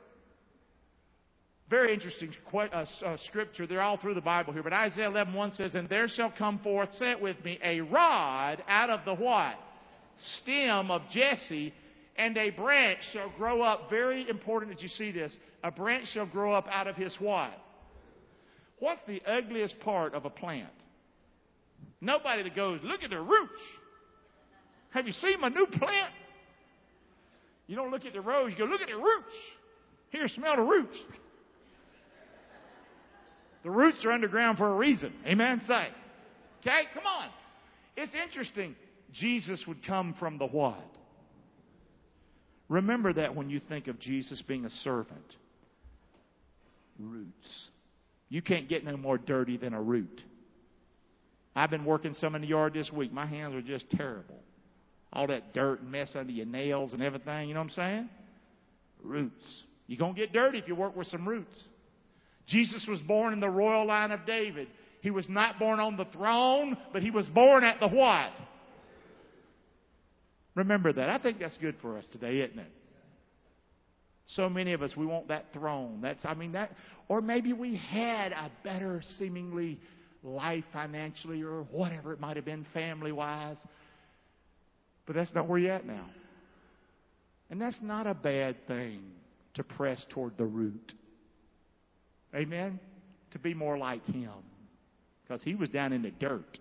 [1.68, 3.66] Very interesting uh, uh, scripture.
[3.66, 4.62] They're all through the Bible here.
[4.62, 8.62] But Isaiah 11, 1 says, And there shall come forth, it with me, a rod
[8.68, 9.56] out of the what?
[10.40, 11.74] Stem of Jesse,
[12.14, 13.90] and a branch shall grow up.
[13.90, 15.36] Very important that you see this.
[15.64, 17.50] A branch shall grow up out of his what?
[18.78, 20.70] What's the ugliest part of a plant?
[22.00, 23.62] Nobody that goes, look at the roots.
[24.90, 26.12] Have you seen my new plant?
[27.66, 29.34] You don't look at the rose, you go, look at the roots.
[30.10, 30.96] Here, smell the roots.
[33.62, 35.12] The roots are underground for a reason.
[35.26, 35.62] Amen?
[35.66, 35.88] Say.
[36.60, 37.28] Okay, come on.
[37.96, 38.74] It's interesting.
[39.12, 40.84] Jesus would come from the what?
[42.68, 45.36] Remember that when you think of Jesus being a servant.
[46.98, 47.68] Roots.
[48.28, 50.22] You can't get no more dirty than a root.
[51.54, 53.12] I've been working some in the yard this week.
[53.12, 54.40] My hands are just terrible.
[55.12, 58.08] All that dirt and mess under your nails and everything, you know what I'm saying?
[59.02, 59.62] Roots.
[59.86, 61.54] You're going to get dirty if you work with some roots.
[62.46, 64.68] Jesus was born in the royal line of David.
[65.00, 68.30] He was not born on the throne, but he was born at the what?
[70.54, 71.08] Remember that.
[71.08, 72.70] I think that's good for us today, isn't it?
[74.26, 76.00] So many of us, we want that throne.
[76.00, 76.70] That's, I mean, that,
[77.08, 79.78] or maybe we had a better seemingly
[80.22, 83.56] life financially or whatever it might have been family wise.
[85.06, 86.06] But that's not where you're at now.
[87.50, 89.02] And that's not a bad thing
[89.54, 90.92] to press toward the root.
[92.34, 92.80] Amen?
[93.32, 94.32] To be more like him.
[95.22, 96.58] Because he was down in the dirt.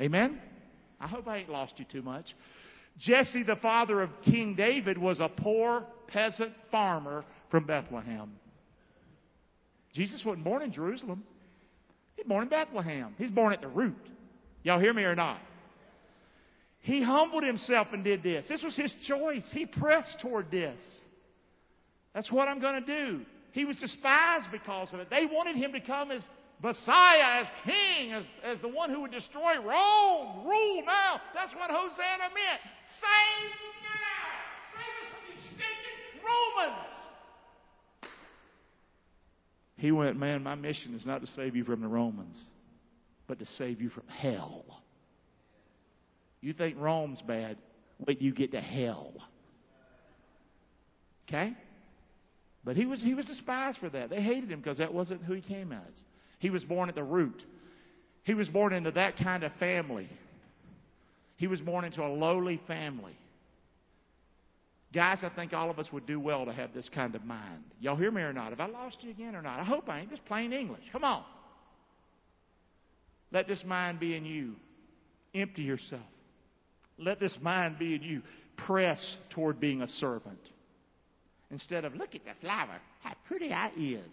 [0.00, 0.40] Amen?
[1.00, 2.34] I hope I ain't lost you too much.
[2.98, 8.32] Jesse, the father of King David, was a poor peasant farmer from Bethlehem.
[9.94, 11.24] Jesus wasn't born in Jerusalem.
[12.16, 13.14] He's born in Bethlehem.
[13.18, 13.96] He's born at the root.
[14.64, 15.40] Y'all hear me or not?
[16.88, 18.46] He humbled himself and did this.
[18.48, 19.44] This was his choice.
[19.52, 20.80] He pressed toward this.
[22.14, 23.20] That's what I'm going to do.
[23.52, 25.10] He was despised because of it.
[25.10, 26.22] They wanted him to come as
[26.62, 31.20] Messiah, as king, as, as the one who would destroy Rome, rule now.
[31.34, 32.60] That's what Hosanna meant.
[33.02, 33.52] Save
[33.84, 34.32] now!
[34.72, 38.12] Save us from these stinking Romans!
[39.76, 42.42] He went, Man, my mission is not to save you from the Romans,
[43.26, 44.64] but to save you from hell.
[46.40, 47.56] You think Rome's bad,
[48.06, 49.12] wait you get to hell.
[51.28, 51.54] Okay?
[52.64, 54.10] But he was, he was despised for that.
[54.10, 56.00] They hated him because that wasn't who he came as.
[56.38, 57.44] He was born at the root.
[58.24, 60.08] He was born into that kind of family.
[61.36, 63.16] He was born into a lowly family.
[64.92, 67.62] Guys, I think all of us would do well to have this kind of mind.
[67.80, 68.50] Y'all hear me or not?
[68.50, 69.60] Have I lost you again or not?
[69.60, 70.10] I hope I ain't.
[70.10, 70.82] Just plain English.
[70.92, 71.24] Come on.
[73.30, 74.54] Let this mind be in you.
[75.34, 76.02] Empty yourself.
[76.98, 78.22] Let this mind be in you.
[78.56, 80.40] Press toward being a servant.
[81.50, 84.12] Instead of, look at the flower, how pretty I is.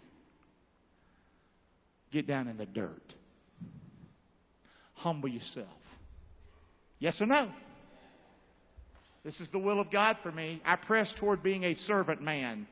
[2.12, 3.14] Get down in the dirt.
[4.94, 5.66] Humble yourself.
[6.98, 7.50] Yes or no?
[9.24, 10.62] This is the will of God for me.
[10.64, 12.66] I press toward being a servant man.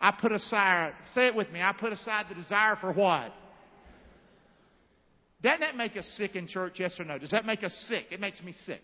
[0.00, 3.32] I put aside, say it with me, I put aside the desire for what?
[5.42, 7.16] Doesn't that make us sick in church, yes or no?
[7.16, 8.06] Does that make us sick?
[8.10, 8.82] It makes me sick.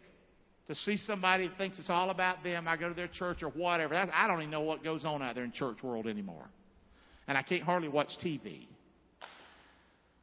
[0.69, 3.51] To see somebody who thinks it's all about them, I go to their church or
[3.51, 3.95] whatever.
[3.95, 6.49] That, I don't even know what goes on out there in church world anymore.
[7.29, 8.67] And I can't hardly watch TV.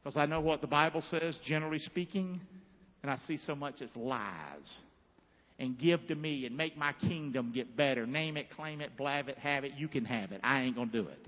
[0.02, 2.40] Because I know what the Bible says, generally speaking,
[3.02, 4.70] and I see so much as lies.
[5.58, 8.06] And give to me and make my kingdom get better.
[8.06, 9.72] Name it, claim it, blab it, have it.
[9.78, 10.40] You can have it.
[10.42, 11.26] I ain't going to do it.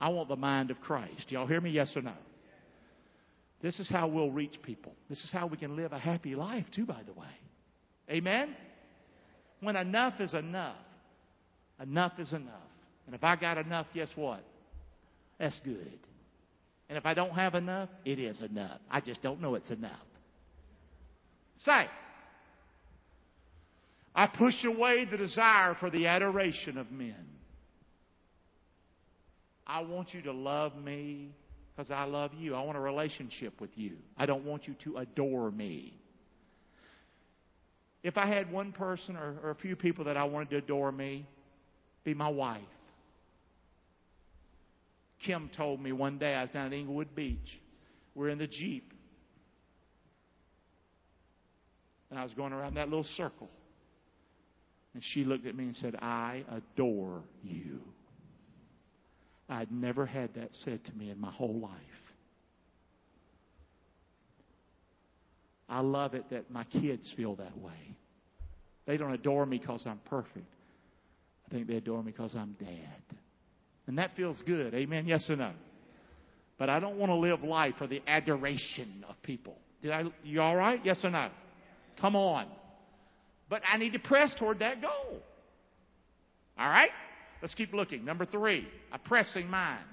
[0.00, 1.30] I want the mind of Christ.
[1.30, 1.70] Y'all hear me?
[1.70, 2.14] Yes or no?
[3.62, 4.92] This is how we'll reach people.
[5.08, 7.26] This is how we can live a happy life, too, by the way.
[8.10, 8.54] Amen?
[9.60, 10.76] When enough is enough,
[11.80, 12.54] enough is enough.
[13.06, 14.44] And if I got enough, guess what?
[15.38, 15.98] That's good.
[16.88, 18.80] And if I don't have enough, it is enough.
[18.90, 19.92] I just don't know it's enough.
[21.58, 21.86] Say,
[24.14, 27.26] I push away the desire for the adoration of men.
[29.66, 31.30] I want you to love me
[31.76, 32.54] because I love you.
[32.54, 33.96] I want a relationship with you.
[34.16, 35.94] I don't want you to adore me.
[38.08, 40.90] If I had one person or, or a few people that I wanted to adore
[40.90, 41.28] me,
[42.04, 42.62] be my wife.
[45.26, 47.60] Kim told me one day I was down at Englewood Beach.
[48.14, 48.94] We're in the Jeep.
[52.08, 53.50] And I was going around that little circle.
[54.94, 57.80] And she looked at me and said, I adore you.
[59.50, 62.07] I'd never had that said to me in my whole life.
[65.68, 67.96] I love it that my kids feel that way.
[68.86, 70.46] They don't adore me because I'm perfect.
[71.46, 73.16] I think they adore me because I'm dad.
[73.86, 74.74] And that feels good.
[74.74, 75.06] Amen?
[75.06, 75.52] Yes or no?
[76.58, 79.56] But I don't want to live life for the adoration of people.
[79.82, 80.80] Did I, you all right?
[80.84, 81.30] Yes or no?
[82.00, 82.46] Come on.
[83.48, 85.20] But I need to press toward that goal.
[86.58, 86.90] All right?
[87.40, 88.04] Let's keep looking.
[88.04, 89.84] Number three, a pressing mind.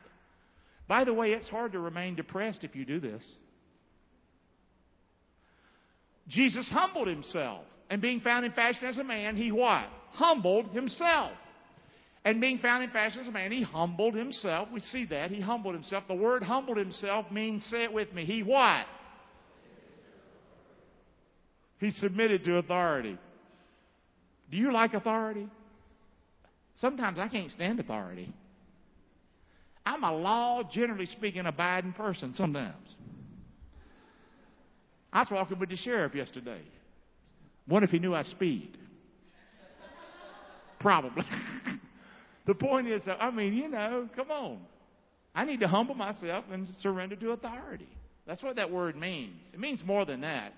[0.87, 3.23] By the way, it's hard to remain depressed if you do this.
[6.27, 7.63] Jesus humbled himself.
[7.89, 9.85] And being found in fashion as a man, he what?
[10.13, 11.31] Humbled himself.
[12.23, 14.69] And being found in fashion as a man, he humbled himself.
[14.73, 15.29] We see that.
[15.29, 16.05] He humbled himself.
[16.07, 18.85] The word humbled himself means, say it with me, he what?
[21.79, 23.17] He submitted to authority.
[24.49, 25.47] Do you like authority?
[26.75, 28.33] Sometimes I can't stand authority.
[29.85, 32.94] I'm a law, generally speaking, abiding person sometimes.
[35.15, 36.59] I was walking with the sheriff yesterday.
[37.67, 38.77] What if he knew I speed?
[40.79, 41.23] Probably.
[42.47, 44.59] The point is, I mean, you know, come on.
[45.33, 47.89] I need to humble myself and surrender to authority.
[48.27, 49.41] That's what that word means.
[49.51, 50.53] It means more than that.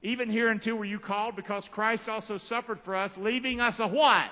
[0.00, 3.86] Even here until were you called because Christ also suffered for us, leaving us a
[3.86, 4.30] what?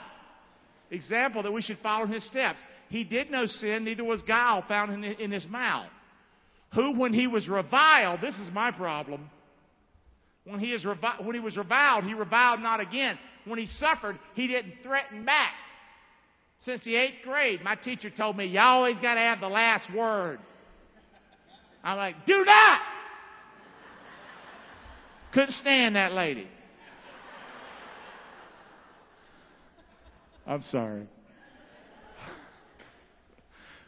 [0.90, 2.60] Example that we should follow in his steps.
[2.88, 5.90] He did no sin, neither was guile found in his mouth.
[6.72, 9.28] Who, when he was reviled, this is my problem.
[10.46, 13.18] When he, revi- when he was reviled, he reviled not again.
[13.44, 15.52] When he suffered, he didn't threaten back.
[16.64, 19.92] Since the eighth grade, my teacher told me, you always got to have the last
[19.92, 20.38] word.
[21.82, 22.80] I'm like, do not!
[25.34, 26.48] Couldn't stand that lady.
[30.46, 31.08] I'm sorry.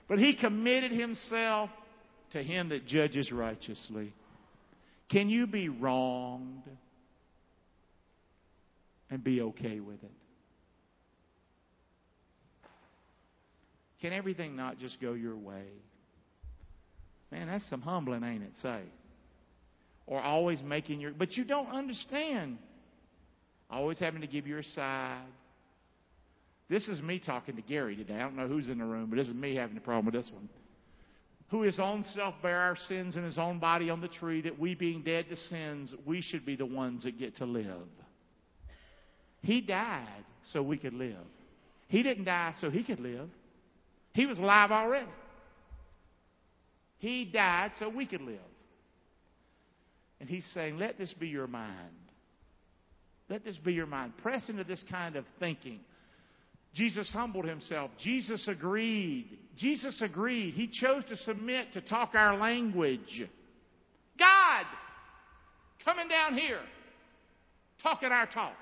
[0.09, 1.71] But he committed himself
[2.33, 4.13] to him that judges righteously.
[5.11, 6.63] Can you be wronged
[9.11, 10.11] and be okay with it?
[14.01, 15.65] Can everything not just go your way?
[17.33, 18.53] Man, that's some humbling, ain't it?
[18.63, 18.81] Say.
[20.07, 21.13] Or always making your.
[21.13, 22.59] But you don't understand.
[23.71, 25.27] Always having to give your side.
[26.71, 28.15] This is me talking to Gary today.
[28.15, 30.15] I don't know who's in the room, but this is me having a problem with
[30.15, 30.49] this one.
[31.51, 34.59] Who his own self bare our sins in his own body on the tree, that
[34.59, 37.89] we being dead to sins, we should be the ones that get to live.
[39.41, 41.17] He died so we could live.
[41.89, 43.31] He didn't die so he could live.
[44.13, 45.07] He was alive already.
[46.99, 48.39] He died so we could live.
[50.21, 51.95] And he's saying, let this be your mind.
[53.31, 54.17] Let this be your mind.
[54.19, 55.81] Press into this kind of thinking.
[56.75, 57.91] Jesus humbled himself.
[57.99, 59.39] Jesus agreed.
[59.57, 60.55] Jesus agreed.
[60.55, 63.29] He chose to submit to talk our language.
[64.19, 64.67] God,
[65.85, 66.61] coming down here,
[67.83, 68.55] talking our talk.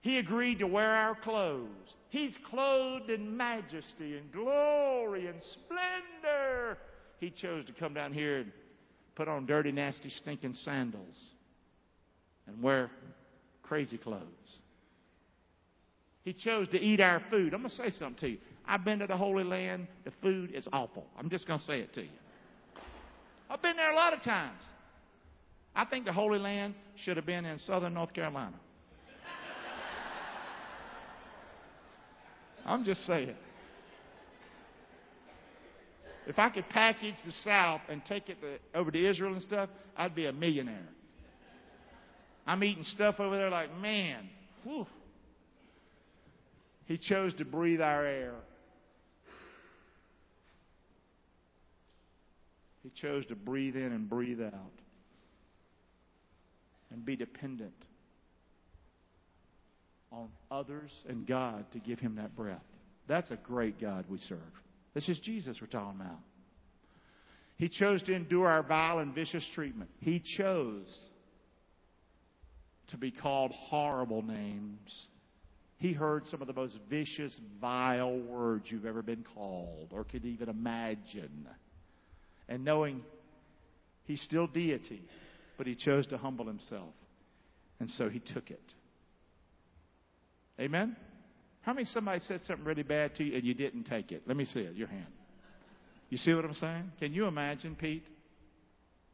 [0.00, 1.68] He agreed to wear our clothes.
[2.10, 6.78] He's clothed in majesty and glory and splendor.
[7.18, 8.52] He chose to come down here and
[9.16, 11.16] put on dirty, nasty, stinking sandals
[12.46, 12.90] and wear
[13.62, 14.22] crazy clothes.
[16.28, 17.54] He chose to eat our food.
[17.54, 18.38] I'm going to say something to you.
[18.66, 19.86] I've been to the Holy Land.
[20.04, 21.06] The food is awful.
[21.18, 22.10] I'm just going to say it to you.
[23.48, 24.62] I've been there a lot of times.
[25.74, 28.60] I think the Holy Land should have been in southern North Carolina.
[32.66, 33.34] I'm just saying.
[36.26, 39.70] If I could package the South and take it to, over to Israel and stuff,
[39.96, 40.90] I'd be a millionaire.
[42.46, 44.28] I'm eating stuff over there like, man,
[44.62, 44.86] whew.
[46.88, 48.34] He chose to breathe our air.
[52.82, 54.72] He chose to breathe in and breathe out
[56.90, 57.74] and be dependent
[60.10, 62.64] on others and God to give him that breath.
[63.06, 64.38] That's a great God we serve.
[64.94, 66.20] This is Jesus we're talking about.
[67.58, 69.90] He chose to endure our vile and vicious treatment.
[70.00, 70.86] He chose
[72.88, 74.90] to be called horrible names.
[75.78, 80.24] He heard some of the most vicious, vile words you've ever been called or could
[80.24, 81.48] even imagine.
[82.48, 83.02] And knowing
[84.04, 85.02] he's still deity,
[85.56, 86.94] but he chose to humble himself.
[87.78, 88.74] And so he took it.
[90.60, 90.96] Amen?
[91.60, 94.22] How many somebody said something really bad to you and you didn't take it?
[94.26, 95.06] Let me see it, your hand.
[96.10, 96.90] You see what I'm saying?
[96.98, 98.04] Can you imagine, Pete,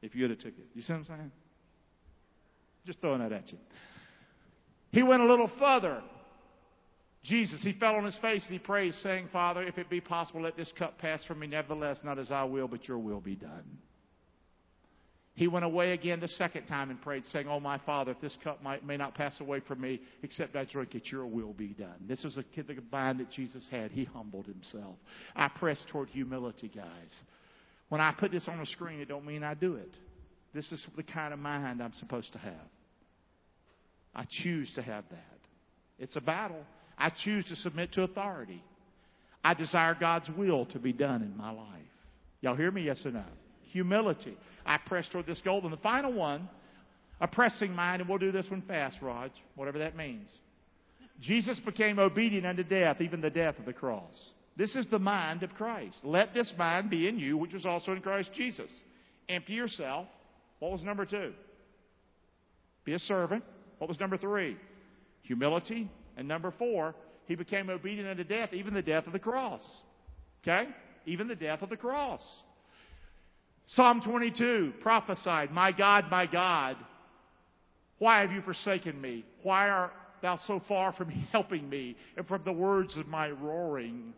[0.00, 0.66] if you'd have took it?
[0.74, 1.32] You see what I'm saying?
[2.86, 3.58] Just throwing that at you.
[4.92, 6.00] He went a little further.
[7.24, 10.42] Jesus, he fell on his face and he prayed, saying, Father, if it be possible,
[10.42, 11.46] let this cup pass from me.
[11.46, 13.78] Nevertheless, not as I will, but your will be done.
[15.36, 18.36] He went away again the second time and prayed, saying, Oh, my Father, if this
[18.44, 21.68] cup might, may not pass away from me, except I drink it, your will be
[21.68, 21.96] done.
[22.06, 23.90] This is the mind that Jesus had.
[23.90, 24.94] He humbled himself.
[25.34, 27.10] I press toward humility, guys.
[27.88, 29.92] When I put this on the screen, it don't mean I do it.
[30.54, 32.68] This is the kind of mind I'm supposed to have.
[34.14, 35.38] I choose to have that.
[35.98, 36.64] It's a battle.
[36.98, 38.62] I choose to submit to authority.
[39.44, 41.68] I desire God's will to be done in my life.
[42.40, 42.82] Y'all hear me?
[42.82, 43.24] Yes or no?
[43.72, 44.36] Humility.
[44.64, 45.60] I press toward this goal.
[45.64, 46.48] And the final one,
[47.20, 50.28] a pressing mind, and we'll do this one fast, Raj, whatever that means.
[51.20, 54.32] Jesus became obedient unto death, even the death of the cross.
[54.56, 55.96] This is the mind of Christ.
[56.02, 58.70] Let this mind be in you, which was also in Christ Jesus.
[59.28, 60.06] Empty yourself.
[60.58, 61.32] What was number two?
[62.84, 63.42] Be a servant.
[63.78, 64.56] What was number three?
[65.22, 65.90] Humility.
[66.16, 66.94] And number four,
[67.26, 69.62] he became obedient unto death, even the death of the cross.
[70.42, 70.68] Okay?
[71.06, 72.22] Even the death of the cross.
[73.66, 76.76] Psalm 22 prophesied, My God, my God,
[77.98, 79.24] why have you forsaken me?
[79.42, 84.12] Why art thou so far from helping me and from the words of my roaring?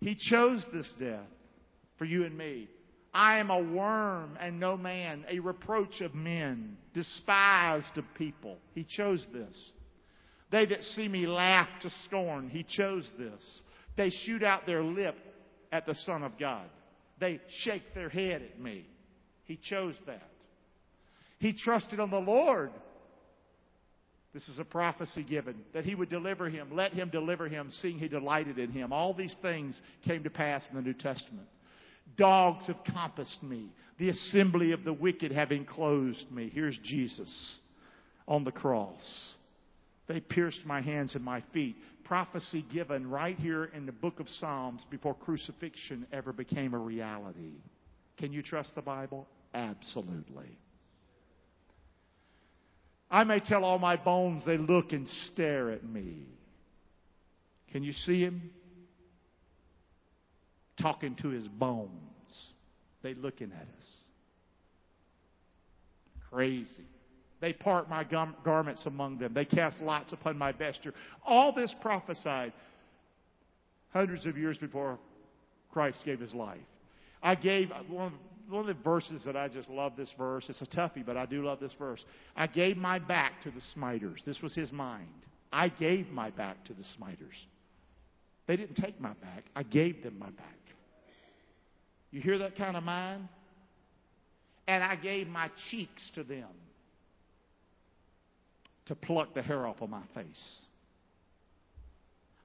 [0.00, 1.26] He chose this death
[1.98, 2.68] for you and me.
[3.12, 8.58] I am a worm and no man, a reproach of men, despised of people.
[8.74, 9.56] He chose this.
[10.50, 12.48] They that see me laugh to scorn.
[12.48, 13.62] He chose this.
[13.96, 15.16] They shoot out their lip
[15.72, 16.66] at the Son of God.
[17.18, 18.86] They shake their head at me.
[19.44, 20.30] He chose that.
[21.38, 22.70] He trusted on the Lord.
[24.34, 27.98] This is a prophecy given that he would deliver him, let him deliver him, seeing
[27.98, 28.92] he delighted in him.
[28.92, 31.48] All these things came to pass in the New Testament.
[32.18, 33.72] Dogs have compassed me.
[33.98, 36.50] The assembly of the wicked have enclosed me.
[36.52, 37.58] Here's Jesus
[38.28, 39.02] on the cross.
[40.06, 41.76] They pierced my hands and my feet.
[42.04, 47.54] Prophecy given right here in the book of Psalms before crucifixion ever became a reality.
[48.16, 49.26] Can you trust the Bible?
[49.52, 50.58] Absolutely.
[53.10, 56.26] I may tell all my bones they look and stare at me.
[57.72, 58.50] Can you see him?
[60.80, 61.90] Talking to his bones.
[63.02, 63.88] They looking at us.
[66.30, 66.86] Crazy.
[67.46, 68.04] They part my
[68.42, 69.32] garments among them.
[69.32, 70.92] They cast lots upon my vesture.
[71.24, 72.52] All this prophesied
[73.92, 74.98] hundreds of years before
[75.70, 76.58] Christ gave his life.
[77.22, 78.12] I gave one of
[78.48, 80.46] one of the verses that I just love this verse.
[80.48, 82.04] It's a toughie, but I do love this verse.
[82.34, 84.22] I gave my back to the smiters.
[84.26, 85.06] This was his mind.
[85.52, 87.46] I gave my back to the smiters.
[88.48, 89.44] They didn't take my back.
[89.54, 90.58] I gave them my back.
[92.10, 93.28] You hear that kind of mind?
[94.66, 96.48] And I gave my cheeks to them
[98.86, 100.58] to pluck the hair off of my face.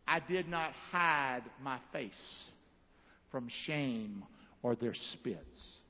[0.07, 2.45] I did not hide my face
[3.31, 4.23] from shame
[4.61, 5.81] or their spits.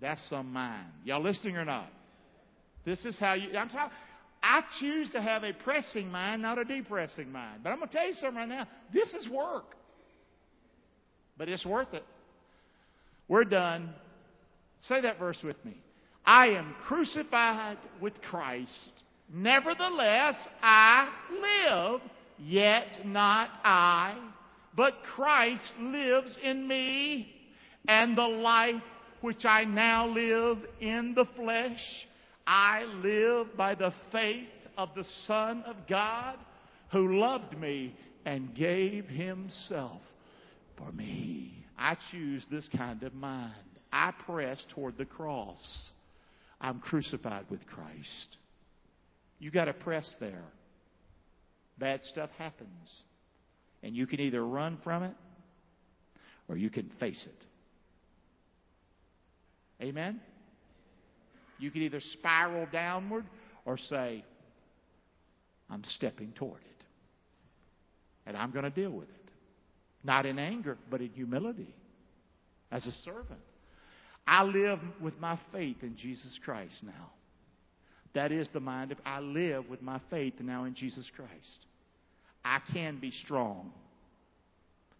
[0.00, 0.88] That's some mind.
[1.04, 1.90] Y'all listening or not?
[2.84, 3.56] This is how you.
[3.56, 3.96] I'm talking.
[4.42, 7.60] I choose to have a pressing mind, not a depressing mind.
[7.62, 8.68] But I'm going to tell you something right now.
[8.92, 9.74] This is work.
[11.36, 12.04] But it's worth it.
[13.26, 13.90] We're done.
[14.82, 15.82] Say that verse with me.
[16.28, 18.90] I am crucified with Christ.
[19.32, 22.02] Nevertheless, I live,
[22.38, 24.14] yet not I,
[24.76, 27.34] but Christ lives in me,
[27.88, 28.74] and the life
[29.22, 31.80] which I now live in the flesh,
[32.46, 36.36] I live by the faith of the Son of God
[36.92, 40.02] who loved me and gave himself
[40.76, 41.64] for me.
[41.78, 43.54] I choose this kind of mind.
[43.90, 45.92] I press toward the cross.
[46.60, 48.36] I'm crucified with Christ.
[49.38, 50.44] You got to press there.
[51.78, 52.90] Bad stuff happens.
[53.82, 55.14] And you can either run from it
[56.48, 57.44] or you can face it.
[59.84, 60.20] Amen?
[61.58, 63.24] You can either spiral downward
[63.64, 64.24] or say,
[65.70, 66.84] I'm stepping toward it.
[68.26, 69.14] And I'm going to deal with it.
[70.02, 71.74] Not in anger, but in humility.
[72.70, 73.40] As a servant.
[74.28, 77.10] I live with my faith in Jesus Christ now.
[78.14, 81.66] That is the mind of I live with my faith now in Jesus Christ.
[82.44, 83.72] I can be strong.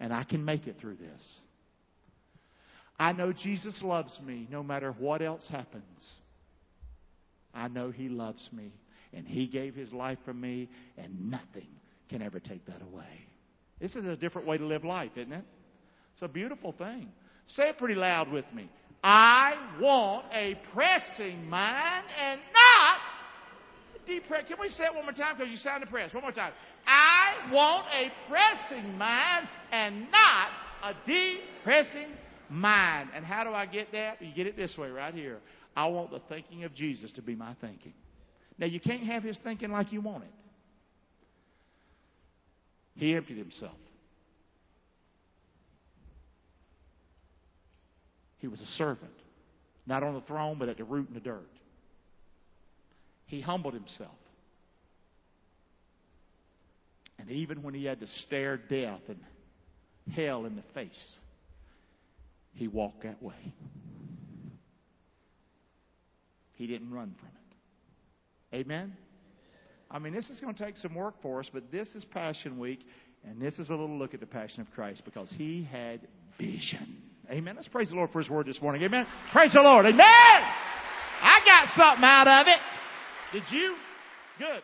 [0.00, 1.22] And I can make it through this.
[2.98, 6.14] I know Jesus loves me no matter what else happens.
[7.52, 8.72] I know He loves me,
[9.12, 11.68] and He gave His life for me, and nothing
[12.08, 13.26] can ever take that away.
[13.80, 15.44] This is a different way to live life, isn't it?
[16.14, 17.08] It's a beautiful thing.
[17.46, 18.70] Say it pretty loud with me.
[19.02, 23.00] I want a pressing mind and not
[24.02, 24.48] a depressed.
[24.48, 26.14] Can we say it one more time because you sound depressed?
[26.14, 26.52] One more time.
[26.86, 30.48] I want a pressing mind and not
[30.82, 32.08] a depressing
[32.48, 33.10] mind.
[33.14, 34.20] And how do I get that?
[34.20, 35.38] You get it this way right here.
[35.76, 37.94] I want the thinking of Jesus to be my thinking.
[38.58, 40.30] Now, you can't have his thinking like you want it.
[42.96, 43.76] He emptied himself.
[48.38, 49.12] He was a servant,
[49.86, 51.48] not on the throne, but at the root in the dirt.
[53.26, 54.10] He humbled himself.
[57.18, 59.18] And even when he had to stare death and
[60.14, 61.18] hell in the face,
[62.54, 63.54] he walked that way.
[66.54, 68.56] He didn't run from it.
[68.56, 68.96] Amen?
[69.90, 72.58] I mean, this is going to take some work for us, but this is Passion
[72.58, 72.80] Week,
[73.24, 76.00] and this is a little look at the Passion of Christ because he had
[76.38, 77.02] vision.
[77.30, 77.56] Amen.
[77.56, 78.82] Let's praise the Lord for his word this morning.
[78.82, 79.06] Amen.
[79.32, 79.84] Praise the Lord.
[79.84, 80.00] Amen.
[80.00, 82.58] I got something out of it.
[83.32, 83.76] Did you?
[84.38, 84.62] Good.